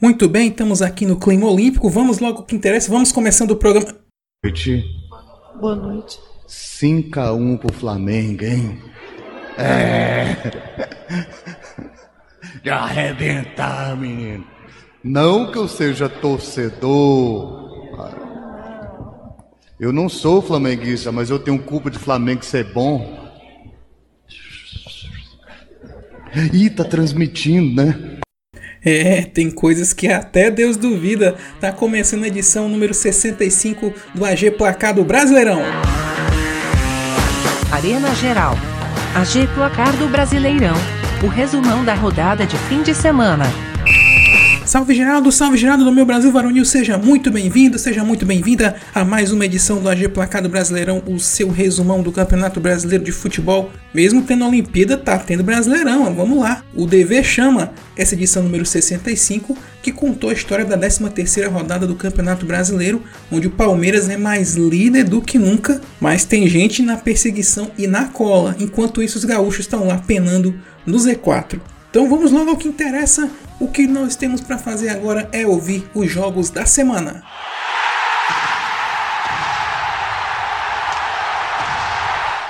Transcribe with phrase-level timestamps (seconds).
[0.00, 1.90] Muito bem, estamos aqui no Clima Olímpico.
[1.90, 2.90] Vamos logo ao que interessa.
[2.90, 3.86] Vamos começando o programa.
[3.86, 3.98] Boa
[4.44, 4.84] noite.
[5.60, 6.18] Boa noite.
[6.48, 8.78] 5x1 pro Flamengo, hein?
[9.58, 10.36] É.
[12.64, 14.46] De arrebentar, menino.
[15.04, 17.60] Não que eu seja torcedor.
[19.78, 23.18] Eu não sou flamenguista, mas eu tenho culpa de Flamengo ser bom.
[26.54, 28.19] Ih, tá transmitindo, né?
[28.84, 31.36] É, tem coisas que até Deus duvida.
[31.60, 35.62] Tá começando a edição número 65 do AG Placar do Brasileirão.
[37.70, 38.54] Arena Geral.
[39.14, 40.76] AG Placar do Brasileirão.
[41.22, 43.44] O resumão da rodada de fim de semana.
[44.70, 49.04] Salve Geraldo, salve Geraldo do meu Brasil Varonil, seja muito bem-vindo, seja muito bem-vinda a
[49.04, 53.72] mais uma edição do AG Placado Brasileirão, o seu resumão do Campeonato Brasileiro de Futebol.
[53.92, 56.62] Mesmo tendo Olimpíada, tá tendo Brasileirão, vamos lá.
[56.72, 61.96] O DV chama essa edição número 65, que contou a história da 13ª rodada do
[61.96, 66.96] Campeonato Brasileiro, onde o Palmeiras é mais líder do que nunca, mas tem gente na
[66.96, 70.54] perseguição e na cola, enquanto isso os gaúchos estão lá penando
[70.86, 71.60] no Z4.
[71.90, 73.28] Então vamos logo ao que interessa.
[73.60, 77.22] O que nós temos para fazer agora é ouvir os jogos da semana.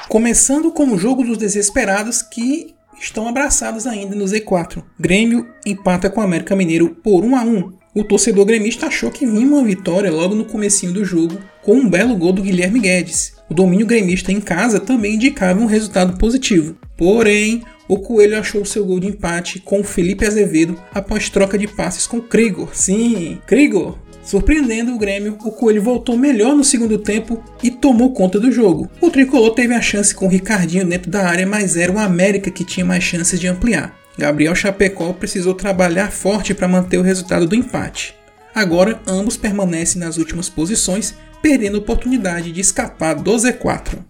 [0.09, 4.85] Começando com o jogo dos desesperados que estão abraçados ainda no Z4.
[5.01, 7.73] Grêmio empata com o América Mineiro por 1 a 1.
[7.93, 11.91] O torcedor gremista achou que vinha uma vitória logo no comecinho do jogo, com um
[11.91, 13.33] belo gol do Guilherme Guedes.
[13.49, 16.77] O domínio gremista em casa também indicava um resultado positivo.
[16.97, 22.07] Porém, o Coelho achou seu gol de empate com Felipe Azevedo após troca de passes
[22.07, 22.69] com Krigor.
[22.73, 23.99] Sim, Krigor!
[24.23, 28.89] Surpreendendo o Grêmio, o Coelho voltou melhor no segundo tempo e tomou conta do jogo.
[29.01, 32.49] O tricolor teve a chance com o Ricardinho dentro da área, mas era o América
[32.49, 33.99] que tinha mais chances de ampliar.
[34.17, 38.15] Gabriel Chapecó precisou trabalhar forte para manter o resultado do empate.
[38.55, 41.13] Agora, ambos permanecem nas últimas posições,
[41.43, 44.10] perdendo a oportunidade de escapar do Z4.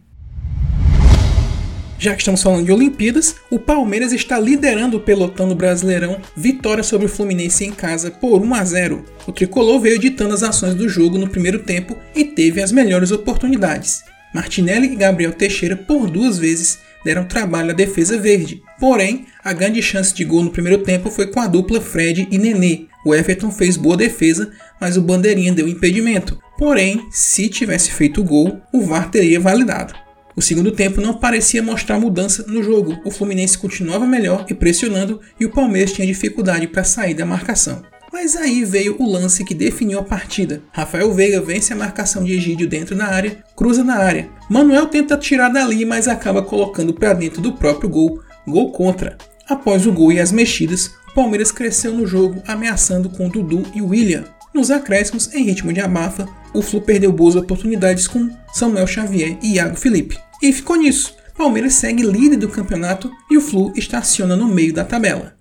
[2.00, 6.83] Já que estamos falando de Olimpíadas, o Palmeiras está liderando o pelotão do Brasileirão, vitória
[6.83, 9.05] sobre o Fluminense em casa por 1 a 0.
[9.27, 13.11] O tricolor veio ditando as ações do jogo no primeiro tempo e teve as melhores
[13.11, 14.03] oportunidades.
[14.34, 18.62] Martinelli e Gabriel Teixeira, por duas vezes, deram trabalho à defesa verde.
[18.78, 22.38] Porém, a grande chance de gol no primeiro tempo foi com a dupla Fred e
[22.38, 22.87] Nenê.
[23.05, 24.50] O Everton fez boa defesa,
[24.81, 26.41] mas o Bandeirinha deu impedimento.
[26.56, 29.93] Porém, se tivesse feito o gol, o VAR teria validado.
[30.36, 32.98] O segundo tempo não parecia mostrar mudança no jogo.
[33.04, 37.82] O Fluminense continuava melhor e pressionando, e o Palmeiras tinha dificuldade para sair da marcação.
[38.12, 40.62] Mas aí veio o lance que definiu a partida.
[40.72, 44.28] Rafael Veiga vence a marcação de Egídio dentro da área, cruza na área.
[44.48, 49.16] Manuel tenta tirar dali, mas acaba colocando para dentro do próprio gol, gol contra.
[49.48, 53.82] Após o gol e as mexidas, o Palmeiras cresceu no jogo, ameaçando com Dudu e
[53.82, 54.24] William.
[54.53, 59.55] Nos acréscimos, em ritmo de abafa, o Flu perdeu boas oportunidades com Samuel Xavier e
[59.55, 60.19] Iago Felipe.
[60.43, 61.15] E ficou nisso.
[61.37, 65.38] Palmeiras segue líder do campeonato e o Flu estaciona no meio da tabela.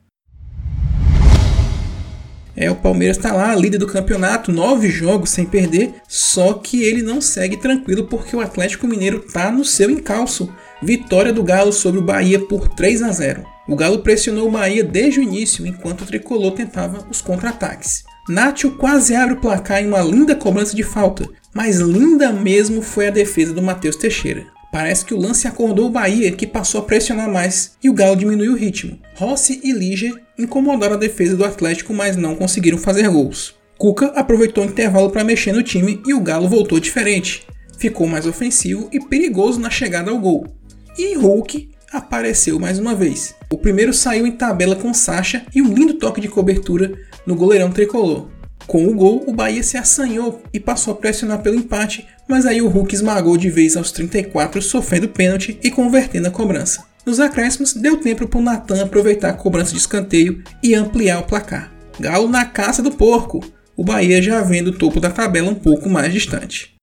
[2.55, 7.01] É, o Palmeiras está lá, líder do campeonato, nove jogos sem perder, só que ele
[7.01, 10.53] não segue tranquilo porque o Atlético Mineiro está no seu encalço.
[10.83, 13.45] Vitória do Galo sobre o Bahia por 3 a 0.
[13.67, 18.03] O Galo pressionou o Bahia desde o início, enquanto o tricolor tentava os contra-ataques.
[18.29, 23.07] Nacho quase abre o placar em uma linda cobrança de falta, mas linda mesmo foi
[23.07, 24.45] a defesa do Matheus Teixeira.
[24.71, 28.15] Parece que o lance acordou o Bahia, que passou a pressionar mais, e o Galo
[28.15, 28.99] diminuiu o ritmo.
[29.15, 33.55] Rossi e Liger incomodaram a defesa do Atlético, mas não conseguiram fazer gols.
[33.79, 37.47] Cuca aproveitou o intervalo para mexer no time e o Galo voltou diferente.
[37.79, 40.45] Ficou mais ofensivo e perigoso na chegada ao gol.
[40.95, 43.35] E Hulk apareceu mais uma vez.
[43.51, 46.93] O primeiro saiu em tabela com Sacha e um lindo toque de cobertura
[47.25, 48.27] no goleirão tricolor.
[48.67, 52.61] Com o gol, o Bahia se assanhou e passou a pressionar pelo empate, mas aí
[52.61, 56.85] o Hulk esmagou de vez aos 34, sofrendo pênalti e convertendo a cobrança.
[57.05, 61.23] Nos acréscimos, deu tempo para o Natan aproveitar a cobrança de escanteio e ampliar o
[61.23, 61.71] placar.
[61.99, 63.43] Galo na caça do porco,
[63.75, 66.75] o Bahia já vendo o topo da tabela um pouco mais distante.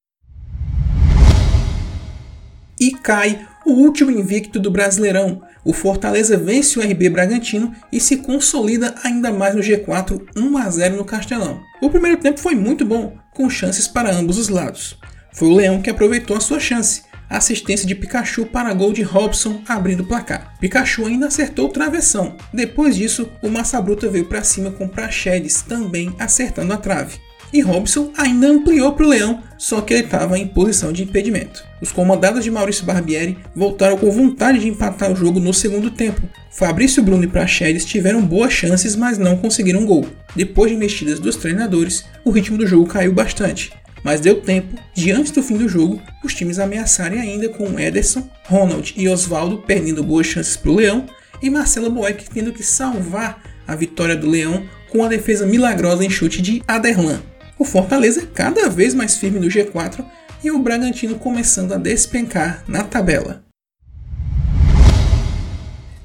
[2.81, 5.43] E cai o último invicto do Brasileirão.
[5.65, 10.71] o Fortaleza vence o RB Bragantino e se consolida ainda mais no G4 1 a
[10.71, 11.61] 0 no Castelão.
[11.83, 14.97] O primeiro tempo foi muito bom, com chances para ambos os lados.
[15.33, 19.61] Foi o Leão que aproveitou a sua chance, assistência de Pikachu para gol de Robson
[19.67, 20.55] abrindo o placar.
[20.61, 22.37] Pikachu ainda acertou o travessão.
[22.55, 27.26] Depois disso, o Massa Bruta veio para cima com Praxedes também acertando a trave.
[27.57, 31.65] E Robson ainda ampliou para o Leão, só que ele estava em posição de impedimento.
[31.81, 36.21] Os comandados de Maurício Barbieri voltaram com vontade de empatar o jogo no segundo tempo.
[36.51, 40.07] Fabrício Bruno e Praxedes tiveram boas chances, mas não conseguiram gol.
[40.37, 43.73] Depois de mexidas dos treinadores, o ritmo do jogo caiu bastante
[44.05, 48.29] mas deu tempo de antes do fim do jogo os times ameaçarem ainda com Ederson,
[48.45, 51.07] Ronald e Oswaldo perdendo boas chances para o Leão
[51.43, 56.11] e Marcelo Boeck tendo que salvar a vitória do Leão com a defesa milagrosa em
[56.11, 57.21] chute de Aderlan.
[57.59, 60.05] O Fortaleza cada vez mais firme no G4
[60.43, 63.45] e o Bragantino começando a despencar na tabela.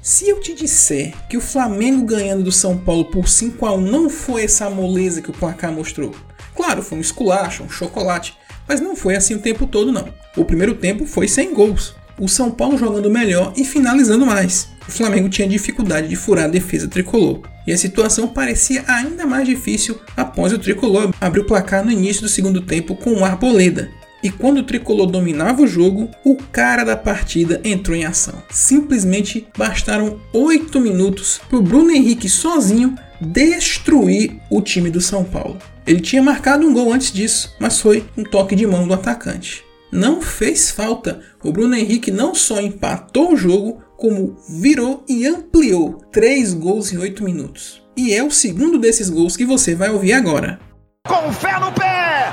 [0.01, 3.81] Se eu te disser que o Flamengo ganhando do São Paulo por 5 a 1
[3.81, 6.15] não foi essa moleza que o placar mostrou,
[6.56, 8.38] Claro, foi um esculacho, um chocolate,
[8.68, 10.13] mas não foi assim o tempo todo não.
[10.36, 11.95] O primeiro tempo foi sem gols.
[12.21, 14.69] O São Paulo jogando melhor e finalizando mais.
[14.88, 17.41] O Flamengo tinha dificuldade de furar a defesa tricolor.
[17.65, 22.21] E a situação parecia ainda mais difícil após o tricolor abrir o placar no início
[22.21, 23.89] do segundo tempo com o Arboleda.
[24.21, 28.44] E quando o tricolor dominava o jogo, o cara da partida entrou em ação.
[28.51, 35.57] Simplesmente bastaram 8 minutos para o Bruno Henrique sozinho destruir o time do São Paulo.
[35.88, 39.70] Ele tinha marcado um gol antes disso, mas foi um toque de mão do atacante.
[39.91, 41.19] Não fez falta.
[41.43, 46.97] O Bruno Henrique não só empatou o jogo, como virou e ampliou 3 gols em
[46.97, 47.83] 8 minutos.
[47.97, 50.59] E é o segundo desses gols que você vai ouvir agora.
[51.05, 52.31] Com fé no pé!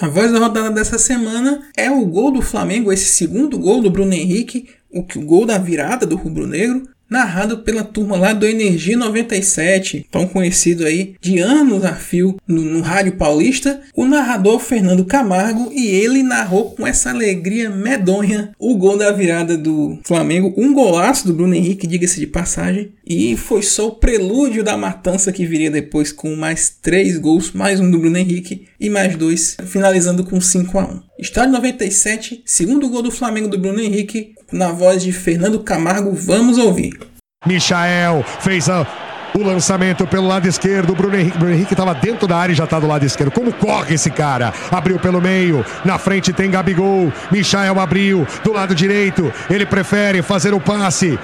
[0.00, 3.90] A voz da rodada dessa semana é o gol do Flamengo, esse segundo gol do
[3.90, 8.46] Bruno Henrique, o, o gol da virada do Rubro Negro, narrado pela turma lá do
[8.46, 14.60] Energia 97, tão conhecido aí de anos a fio no, no, rádio paulista, o narrador
[14.60, 20.54] Fernando Camargo e ele narrou com essa alegria medonha o gol da virada do Flamengo,
[20.56, 25.32] um golaço do Bruno Henrique, diga-se de passagem, e foi só o prelúdio da matança
[25.32, 29.56] que viria depois com mais três gols, mais um do Bruno Henrique e mais dois,
[29.66, 31.00] finalizando com 5 a 1.
[31.18, 36.58] Estádio 97, segundo gol do Flamengo do Bruno Henrique, na voz de Fernando Camargo, vamos
[36.58, 36.98] ouvir.
[37.46, 38.86] Michael fez a,
[39.34, 40.94] o lançamento pelo lado esquerdo.
[40.94, 43.30] Bruno Henrique, Bruno Henrique estava dentro da área e já está do lado esquerdo.
[43.30, 44.52] Como corre esse cara?
[44.70, 45.64] Abriu pelo meio.
[45.84, 47.12] Na frente tem Gabigol.
[47.30, 48.26] Michael abriu.
[48.42, 49.32] Do lado direito.
[49.48, 51.18] Ele prefere fazer o passe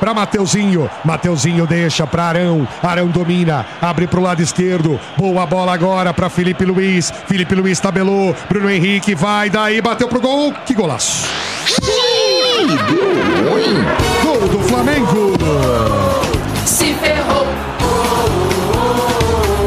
[0.00, 0.90] para Mateuzinho.
[1.04, 2.66] Mateuzinho deixa para Arão.
[2.82, 4.98] Arão domina, abre para o lado esquerdo.
[5.16, 7.12] Boa bola agora para Felipe Luiz.
[7.28, 8.34] Felipe Luiz tabelou.
[8.48, 10.52] Bruno Henrique vai daí, bateu pro gol.
[10.66, 11.24] Que golaço!
[14.22, 15.32] Gol do Flamengo!
[16.64, 17.46] Se ferrou!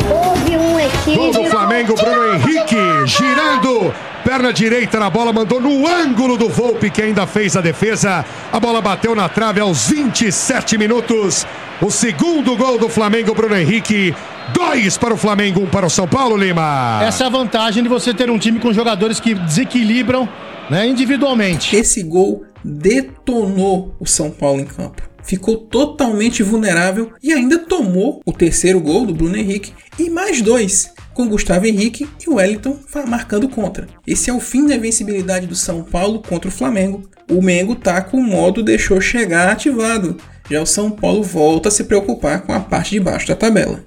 [0.09, 1.15] Houve um equívoco.
[1.15, 3.93] Gol do Flamengo, Bruno Henrique girando
[4.25, 8.25] Perna direita na bola, mandou no ângulo do Volpe, que ainda fez a defesa.
[8.51, 11.45] A bola bateu na trave aos 27 minutos.
[11.79, 14.15] O segundo gol do Flamengo, Bruno Henrique.
[14.51, 17.01] Dois para o Flamengo, um para o São Paulo, Lima.
[17.03, 20.27] Essa é a vantagem de você ter um time com jogadores que desequilibram
[20.69, 21.75] né, individualmente.
[21.75, 25.01] Esse gol detonou o São Paulo em campo.
[25.23, 30.93] Ficou totalmente vulnerável e ainda tomou o terceiro gol do Bruno Henrique e mais dois
[31.15, 33.87] com Gustavo Henrique e Wellington marcando contra.
[34.05, 37.09] Esse é o fim da invencibilidade do São Paulo contra o Flamengo.
[37.31, 40.17] O Mengo tá com o modo deixou chegar ativado.
[40.51, 43.83] Já o São Paulo volta a se preocupar com a parte de baixo da tabela.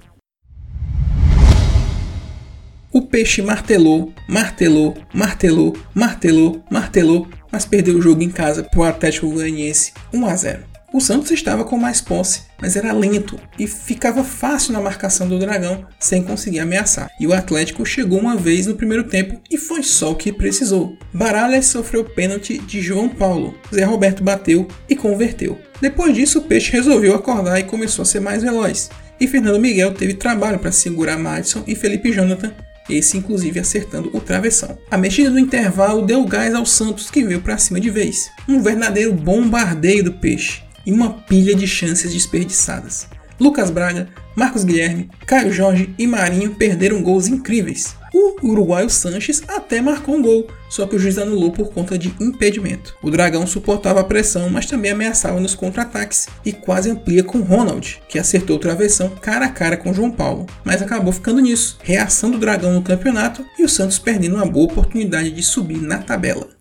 [2.99, 8.83] O peixe martelou, martelou, martelou, martelou, martelou, mas perdeu o jogo em casa para o
[8.83, 10.63] Atlético Goianiense 1 a 0.
[10.93, 15.39] O Santos estava com mais posse, mas era lento e ficava fácil na marcação do
[15.39, 17.09] Dragão sem conseguir ameaçar.
[17.17, 20.97] E o Atlético chegou uma vez no primeiro tempo e foi só o que precisou.
[21.13, 25.57] Baralhas sofreu pênalti de João Paulo, Zé Roberto bateu e converteu.
[25.79, 28.89] Depois disso, o Peixe resolveu acordar e começou a ser mais veloz.
[29.21, 32.53] E Fernando Miguel teve trabalho para segurar Madison e Felipe Jonathan
[32.89, 34.77] esse inclusive acertando o travessão.
[34.89, 38.29] A mexida do intervalo deu gás ao Santos que veio para cima de vez.
[38.47, 43.07] Um verdadeiro bombardeio do peixe e uma pilha de chances desperdiçadas.
[43.39, 47.95] Lucas Braga, Marcos Guilherme, Caio Jorge e Marinho perderam gols incríveis.
[48.13, 52.13] O uruguaio Sanches até marcou um gol, só que o juiz anulou por conta de
[52.19, 52.95] impedimento.
[53.01, 58.01] O Dragão suportava a pressão, mas também ameaçava nos contra-ataques e quase amplia com Ronald,
[58.07, 61.77] que acertou o travessão cara a cara com João Paulo, mas acabou ficando nisso.
[61.81, 65.99] Reação do Dragão no campeonato e o Santos perdendo uma boa oportunidade de subir na
[65.99, 66.58] tabela.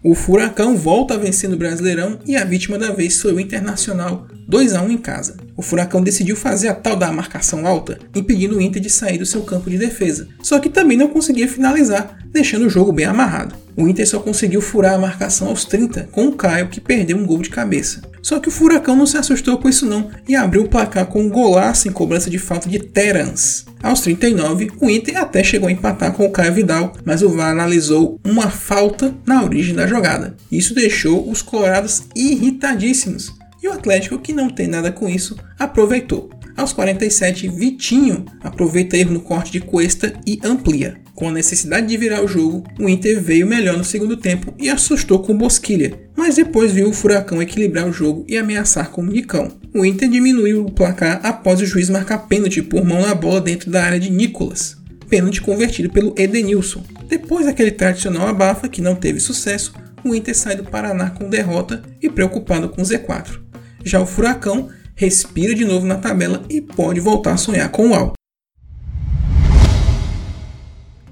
[0.00, 4.28] O Furacão volta a vencer no Brasileirão e a vítima da vez foi o Internacional,
[4.46, 5.36] 2 a 1 em casa.
[5.56, 9.26] O Furacão decidiu fazer a tal da marcação alta, impedindo o Inter de sair do
[9.26, 13.56] seu campo de defesa, só que também não conseguia finalizar, deixando o jogo bem amarrado.
[13.76, 17.26] O Inter só conseguiu furar a marcação aos 30 com o Caio que perdeu um
[17.26, 18.00] gol de cabeça.
[18.28, 21.22] Só que o Furacão não se assustou com isso não e abriu o placar com
[21.22, 23.64] um golaço em cobrança de falta de Terans.
[23.82, 27.52] Aos 39, o Inter até chegou a empatar com o Caio Vidal, mas o VAR
[27.52, 30.36] analisou uma falta na origem da jogada.
[30.52, 33.32] Isso deixou os colorados irritadíssimos.
[33.62, 36.28] E o Atlético, que não tem nada com isso, aproveitou.
[36.54, 41.00] Aos 47, Vitinho aproveita erro no corte de Cuesta e amplia.
[41.14, 44.68] Com a necessidade de virar o jogo, o Inter veio melhor no segundo tempo e
[44.68, 49.06] assustou com Bosquilha, mas depois viu o Furacão equilibrar o jogo e ameaçar com o
[49.06, 49.50] Nicão.
[49.74, 53.70] O Inter diminuiu o placar após o juiz marcar pênalti por mão na bola dentro
[53.70, 54.76] da área de Nicolas,
[55.08, 56.84] pênalti convertido pelo Edenilson.
[57.08, 59.72] Depois daquele tradicional abafa que não teve sucesso,
[60.04, 63.40] o Inter sai do Paraná com derrota e preocupado com o Z4.
[63.82, 67.94] Já o Furacão respira de novo na tabela e pode voltar a sonhar com o
[67.94, 68.18] alto.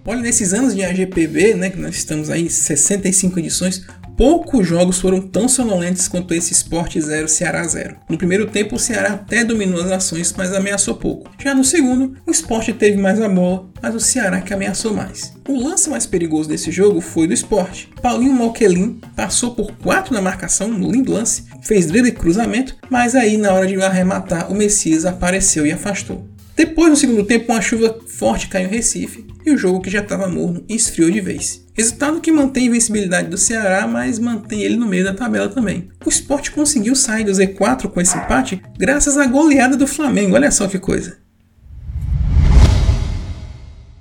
[0.04, 3.84] Olha, nesses anos de AGPB, né, que nós estamos aí 65 edições,
[4.16, 7.96] poucos jogos foram tão sonolentos quanto esse Sport 0 Ceará 0.
[8.08, 11.30] No primeiro tempo, o Ceará até dominou as ações, mas ameaçou pouco.
[11.38, 15.32] Já no segundo, o Sport teve mais a bola, mas o Ceará que ameaçou mais.
[15.46, 17.86] O lance mais perigoso desse jogo foi do Sport.
[18.00, 23.14] Paulinho Malquelin passou por 4 na marcação, no lindo lance, fez drible e cruzamento, mas
[23.14, 26.26] aí na hora de arrematar, o Messias apareceu e afastou.
[26.56, 30.00] Depois, no segundo tempo, uma chuva forte caiu em Recife e o jogo que já
[30.00, 31.66] estava morno esfriou de vez.
[31.74, 35.90] Resultado que mantém a invencibilidade do Ceará, mas mantém ele no meio da tabela também.
[36.04, 40.50] O Sport conseguiu sair do Z4 com esse empate graças à goleada do Flamengo, olha
[40.50, 41.18] só que coisa.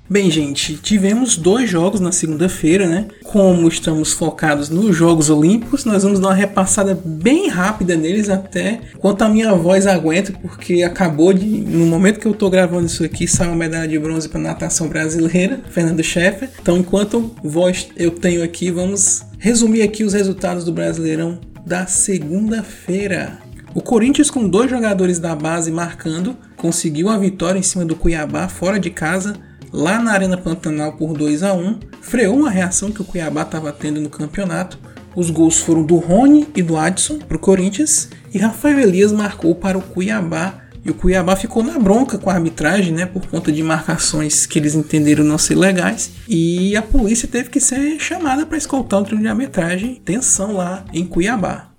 [0.08, 3.06] Bem, gente, tivemos dois jogos na segunda-feira, né?
[3.24, 8.82] Como estamos focados nos Jogos Olímpicos, nós vamos dar uma repassada bem rápida neles até
[8.98, 13.02] quanto a minha voz aguenta, porque acabou de, no momento que eu tô gravando isso
[13.02, 16.50] aqui, saiu uma medalha de bronze para natação brasileira, Fernando Scheffer.
[16.62, 23.38] Então, enquanto voz eu tenho aqui, vamos resumir aqui os resultados do Brasileirão da segunda-feira.
[23.74, 28.48] O Corinthians, com dois jogadores da base marcando, conseguiu a vitória em cima do Cuiabá
[28.48, 29.34] fora de casa
[29.72, 33.72] lá na Arena Pantanal por 2 a 1 freou uma reação que o Cuiabá estava
[33.72, 34.78] tendo no campeonato.
[35.14, 39.54] Os gols foram do Rony e do Adson para o Corinthians e Rafael Elias marcou
[39.54, 40.62] para o Cuiabá.
[40.84, 44.56] E o Cuiabá ficou na bronca com a arbitragem, né, por conta de marcações que
[44.58, 46.12] eles entenderam não ser legais.
[46.28, 50.00] E a polícia teve que ser chamada para escoltar o treino de arbitragem.
[50.04, 51.75] Tensão lá em Cuiabá.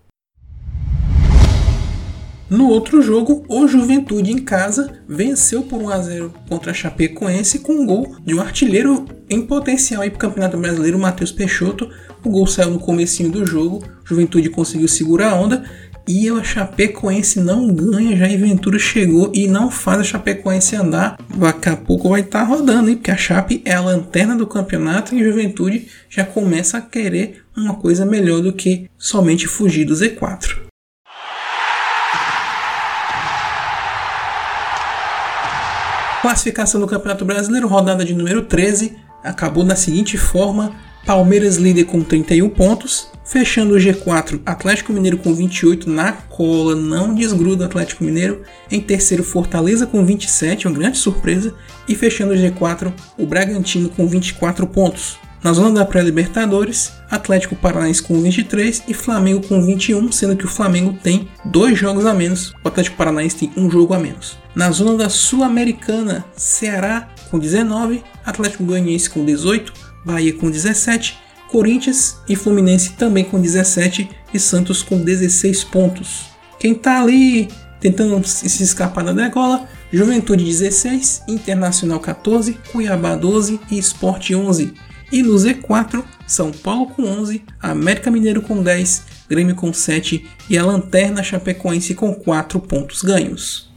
[2.49, 7.59] No outro jogo, o Juventude em casa venceu por 1 a 0 contra a Chapecoense
[7.59, 11.89] com um gol de um artilheiro em potencial para o Campeonato Brasileiro, Matheus Peixoto.
[12.23, 15.65] O gol saiu no comecinho do jogo, Juventude conseguiu segurar a onda
[16.07, 21.17] e a Chapecoense não ganha, já e Ventura chegou e não faz a Chapecoense andar.
[21.35, 22.95] Daqui a pouco vai estar tá rodando, hein?
[22.95, 27.43] porque a Chape é a lanterna do campeonato e a Juventude já começa a querer
[27.57, 30.66] uma coisa melhor do que somente fugir do Z4.
[36.27, 40.73] Classificação do Campeonato Brasileiro, rodada de número 13, acabou da seguinte forma:
[41.05, 47.15] Palmeiras líder com 31 pontos, fechando o G4, Atlético Mineiro com 28 na cola, não
[47.15, 48.41] desgruda Atlético Mineiro.
[48.69, 51.55] Em terceiro, Fortaleza com 27, uma grande surpresa,
[51.87, 55.17] e fechando o G4, o Bragantino com 24 pontos.
[55.43, 60.49] Na zona da pré-Libertadores, Atlético Paranaense com 23 e Flamengo com 21, sendo que o
[60.49, 64.37] Flamengo tem dois jogos a menos, o Atlético Paranaense tem um jogo a menos.
[64.55, 69.71] Na zona da Sul-Americana, Ceará com 19, Atlético Goianiense com 18,
[70.03, 71.17] Bahia com 17,
[71.49, 76.25] Corinthians e Fluminense também com 17 e Santos com 16 pontos.
[76.59, 77.47] Quem está ali
[77.79, 84.73] tentando se escapar da degola, Juventude 16, Internacional 14, Cuiabá 12 e Sport 11.
[85.11, 90.57] E no Z4, São Paulo com 11, América Mineiro com 10, Grêmio com 7 e
[90.57, 93.71] a Lanterna Chapecoense com 4 pontos ganhos.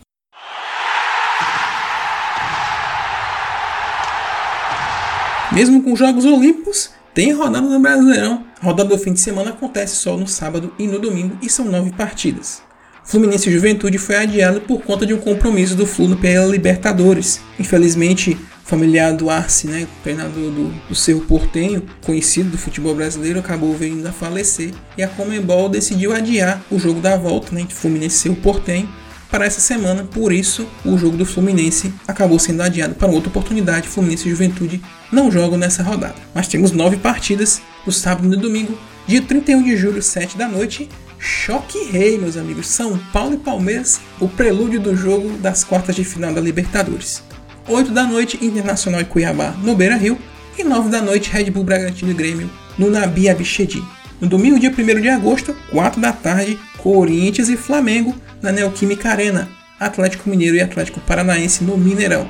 [5.52, 8.44] Mesmo com Jogos Olímpicos, tem rodada do Brasileirão.
[8.60, 11.64] A rodada do fim de semana acontece só no sábado e no domingo e são
[11.64, 12.62] nove partidas.
[13.04, 17.40] Fluminense e Juventude foi adiado por conta de um compromisso do Flu pela Libertadores.
[17.58, 24.06] Infelizmente, familiar do Arce, né, treinador do, do Portenho, conhecido do futebol brasileiro, acabou vindo
[24.06, 28.18] a falecer e a Comembol decidiu adiar o jogo da volta né, entre Fluminense e
[28.20, 28.88] Cerro Portenho
[29.30, 33.88] para essa semana, por isso o jogo do Fluminense acabou sendo adiado para outra oportunidade.
[33.88, 36.16] Fluminense e Juventude não jogam nessa rodada.
[36.34, 38.76] Mas temos nove partidas no sábado e no domingo,
[39.06, 40.88] dia 31 de julho, 7 da noite.
[41.22, 42.66] Choque rei, meus amigos.
[42.66, 47.22] São Paulo e Palmeiras, o prelúdio do jogo das quartas de final da Libertadores.
[47.68, 50.18] 8 da noite, Internacional e Cuiabá no Beira Rio.
[50.58, 53.84] E 9 da noite, Red Bull Bragantino e Grêmio no Nabi Abichedi.
[54.18, 59.46] No domingo, dia 1 de agosto, 4 da tarde, Corinthians e Flamengo na Neoquímica Arena,
[59.78, 62.26] Atlético Mineiro e Atlético Paranaense no Mineirão.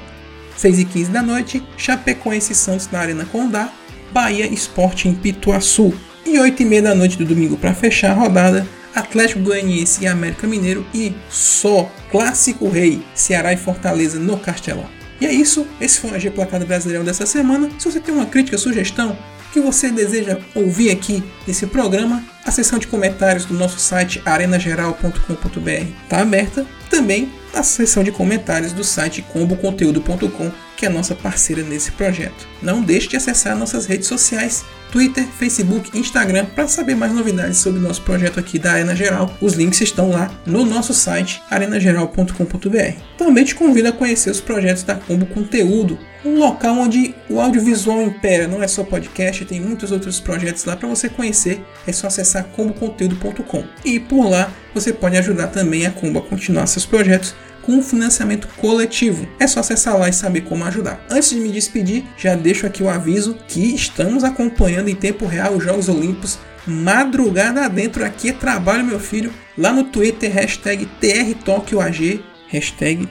[0.57, 3.73] 6 e 15 da noite, Chapecoense e Santos na Arena Condá,
[4.13, 5.95] Bahia Esporte em Pituaçu.
[6.27, 10.07] E 8 e meia da noite do domingo para fechar a rodada, Atlético Goianiense e
[10.07, 14.89] América Mineiro e só Clássico Rei, Ceará e Fortaleza no Castelão.
[15.21, 17.69] E é isso, esse foi o AG Placado Brasileirão dessa semana.
[17.79, 19.17] Se você tem uma crítica, sugestão,
[19.53, 25.71] que você deseja ouvir aqui nesse programa, a seção de comentários do nosso site arenageral.com.br
[26.05, 26.67] está aberta.
[26.89, 32.47] Também a seção de comentários do site comboconteúdo.com, que é a nossa parceira nesse projeto.
[32.63, 37.79] Não deixe de acessar nossas redes sociais, Twitter, Facebook, Instagram, para saber mais novidades sobre
[37.79, 39.35] o nosso projeto aqui da Arena Geral.
[39.41, 43.01] Os links estão lá no nosso site arenageral.com.br.
[43.17, 48.03] Também te convido a conhecer os projetos da Combo Conteúdo, um local onde o audiovisual
[48.03, 52.09] impera, não é só podcast, tem muitos outros projetos lá para você conhecer, é só
[52.09, 53.65] acessar comboconteúdo.com.
[53.85, 57.35] E por lá você pode ajudar também a Combo a continuar seus projetos
[57.71, 59.29] com financiamento coletivo.
[59.39, 61.05] É só acessar lá e saber como ajudar.
[61.09, 65.55] Antes de me despedir, já deixo aqui o aviso que estamos acompanhando em tempo real
[65.55, 72.23] os Jogos Olímpicos madrugada adentro aqui é trabalho meu filho lá no Twitter hashtag TRTokyoAG
[72.49, 73.09] hashtag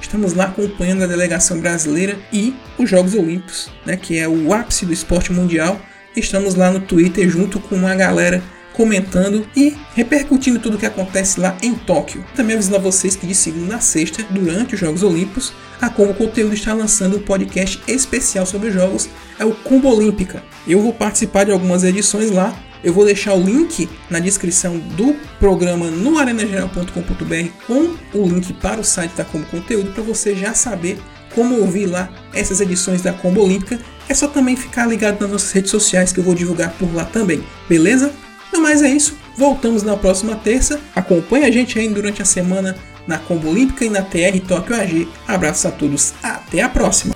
[0.00, 4.86] estamos lá acompanhando a delegação brasileira e os Jogos Olímpicos né, que é o ápice
[4.86, 5.80] do esporte mundial
[6.14, 8.40] estamos lá no Twitter junto com uma galera
[8.72, 12.24] comentando e repercutindo tudo o que acontece lá em Tóquio.
[12.34, 16.14] Também avisando a vocês que de segunda a sexta, durante os Jogos Olímpicos, a Combo
[16.14, 20.42] Conteúdo está lançando um podcast especial sobre os jogos, é o Combo Olímpica.
[20.66, 22.56] Eu vou participar de algumas edições lá.
[22.84, 28.80] Eu vou deixar o link na descrição do programa no arenageral.com.br com o link para
[28.80, 30.98] o site da Combo Conteúdo para você já saber
[31.34, 33.78] como ouvir lá essas edições da Combo Olímpica.
[34.08, 37.04] É só também ficar ligado nas nossas redes sociais que eu vou divulgar por lá
[37.04, 38.12] também, beleza?
[38.52, 40.80] No mais é isso, voltamos na próxima terça.
[40.94, 45.08] Acompanhe a gente aí durante a semana na Combo Olímpica e na TR Tóquio AG.
[45.26, 47.14] Abraços a todos, até a próxima!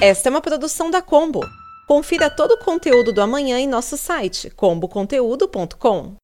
[0.00, 1.40] Esta é uma produção da Combo.
[1.86, 6.23] Confira todo o conteúdo do amanhã em nosso site comboconteúdo.com.